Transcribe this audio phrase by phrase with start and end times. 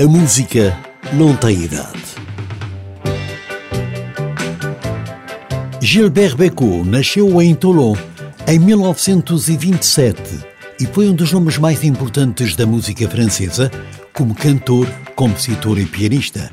[0.00, 0.74] A música
[1.12, 2.00] não tem idade.
[5.78, 7.94] Gilbert Bécaud nasceu em Toulon
[8.48, 10.22] em 1927
[10.80, 13.70] e foi um dos nomes mais importantes da música francesa
[14.14, 16.50] como cantor, compositor e pianista.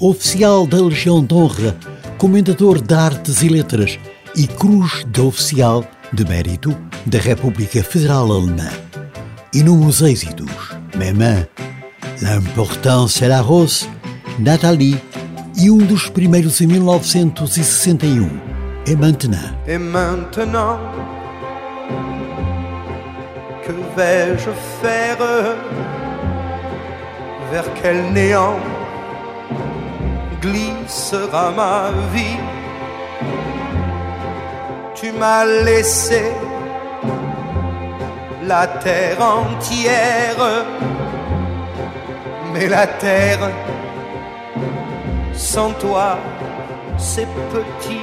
[0.00, 1.76] Oficial da Legião de Honra,
[2.18, 3.96] Comendador de Artes e Letras
[4.34, 6.76] e Cruz de Oficial de Mérito
[7.06, 8.68] da República Federal Alemã.
[9.54, 10.50] Inúmeros êxitos,
[10.96, 11.46] Maman,
[12.20, 13.88] L'Importance est la Rose,
[14.40, 15.00] Nathalie
[15.56, 18.28] e um dos primeiros em 1961,
[18.86, 19.38] Et Maintenant?
[19.68, 20.80] Et maintenant,
[23.64, 24.50] que vais-je
[24.82, 25.18] faire
[27.52, 28.58] Vers quel néant
[30.42, 32.40] glissera ma vie?
[34.96, 36.32] Tu m'as laissé
[38.44, 40.64] la terre entière,
[42.58, 43.50] mais la terre
[45.34, 46.18] sans toi,
[46.98, 48.00] c'est petit.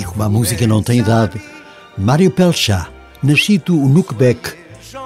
[0.00, 1.40] E como a música não tem idade,
[1.96, 2.88] Mário Pelchá,
[3.22, 4.52] nascido no Quebec,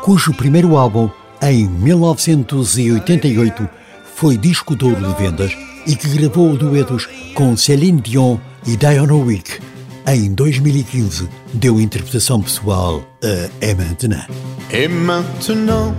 [0.03, 1.09] cujo primeiro álbum,
[1.41, 3.69] em 1988,
[4.15, 9.13] foi disco de ouro de vendas e que gravou duetos com Céline Dion e Dionne
[9.13, 9.59] Warwick.
[10.07, 14.27] Em 2015, deu interpretação pessoal a É Maintenant.
[14.71, 15.95] Et maintenant,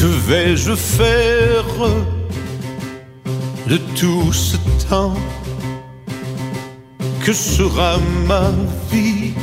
[0.00, 1.64] que vais-je faire
[3.66, 4.56] de tout ce
[4.88, 5.12] temps
[7.22, 8.50] Que sera ma
[8.90, 9.34] vie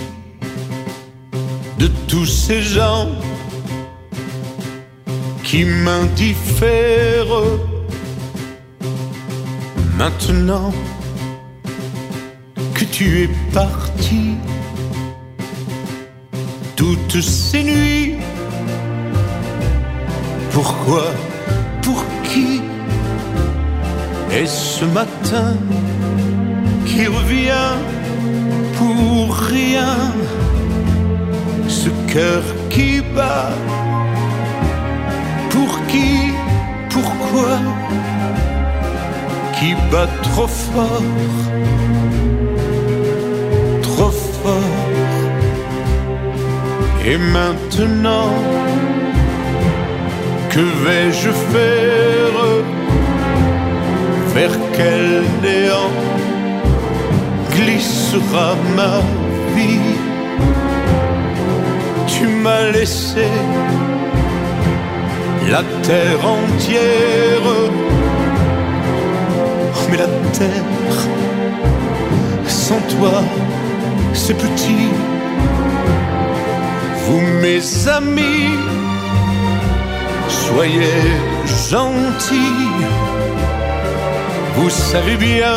[1.77, 3.07] de tous ces gens
[5.43, 7.43] qui m'indiffèrent
[9.95, 10.73] Maintenant
[12.73, 14.37] que tu es parti,
[16.75, 18.15] toutes ces nuits,
[20.57, 21.03] pourquoi,
[21.83, 22.61] pour qui?
[24.31, 25.53] Et ce matin
[26.83, 27.75] qui revient
[28.77, 29.97] pour rien,
[31.67, 32.41] ce cœur
[32.71, 33.51] qui bat,
[35.51, 36.31] pour qui,
[36.89, 37.53] pourquoi,
[39.59, 41.03] qui bat trop fort,
[43.83, 44.87] trop fort.
[47.05, 48.31] Et maintenant,
[50.57, 52.37] que vais-je faire
[54.33, 55.93] Vers quel néant
[57.55, 58.95] glissera ma
[59.55, 59.93] vie
[62.07, 63.27] Tu m'as laissé
[65.47, 67.47] la terre entière,
[69.89, 70.99] mais la terre
[72.47, 73.23] sans toi,
[74.13, 74.89] c'est petit.
[77.05, 78.56] Vous, mes amis,
[80.57, 81.03] soyez
[81.69, 82.81] gentils.
[84.55, 85.55] Vous savez bien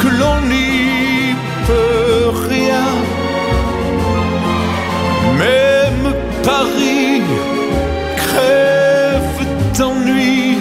[0.00, 1.34] que l'on n'y
[1.66, 2.88] peut rien.
[5.44, 6.06] Même
[6.50, 7.20] Paris
[8.24, 9.40] crève
[9.76, 10.56] d'ennui.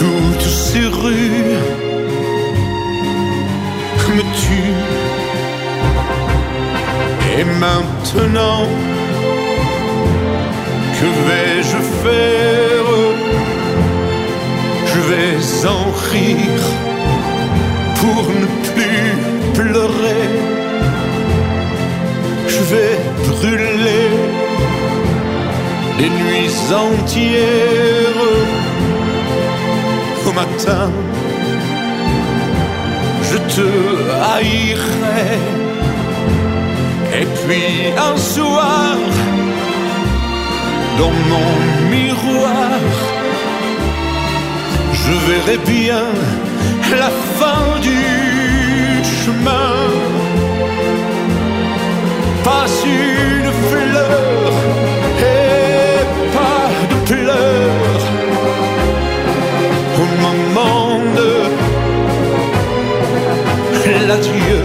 [0.00, 1.56] Toutes ces rues
[4.16, 4.84] me tuent.
[7.38, 8.66] Et maintenant,
[11.00, 12.90] que vais-je faire?
[14.92, 16.66] Je vais en rire
[18.00, 19.10] pour ne plus
[19.54, 20.28] pleurer.
[22.54, 22.96] Je vais
[23.28, 24.08] brûler
[26.00, 28.26] les nuits entières.
[30.28, 30.90] Au matin,
[33.28, 33.68] je te
[34.32, 35.38] haïrai.
[37.20, 38.96] Et puis un soir,
[40.98, 41.50] dans mon
[41.90, 42.78] miroir,
[44.92, 46.04] je verrai bien
[46.96, 48.00] la fin du
[49.04, 49.76] chemin.
[52.44, 54.52] Passe une fleur
[55.18, 56.04] et
[56.36, 58.02] pas de pleurs
[60.02, 61.30] au moment de
[64.08, 64.62] l'adieu.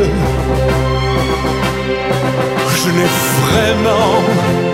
[2.80, 3.10] Je n'ai
[3.42, 4.65] vraiment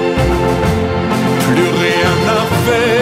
[2.64, 3.01] plus rien à faire